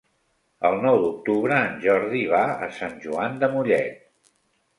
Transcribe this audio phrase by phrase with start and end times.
[0.69, 4.35] El nou d'octubre en Jordi va a Sant Joan de Mollet.